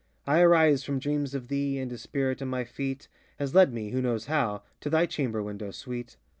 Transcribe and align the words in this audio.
I 0.25 0.39
arise 0.41 0.83
from 0.83 0.97
dreams 0.97 1.35
of 1.35 1.47
thee, 1.47 1.77
And 1.77 1.91
a 1.91 1.97
spirit 1.99 2.41
in 2.41 2.47
my 2.47 2.63
feet 2.63 3.07
Has 3.37 3.53
led 3.53 3.71
meŌĆöwho 3.71 4.01
knows 4.01 4.25
how? 4.25 4.57
ŌĆö 4.57 4.79
To 4.79 4.89
thy 4.89 5.05
chamber 5.05 5.43
window, 5.43 5.69
sweet! 5.69 6.17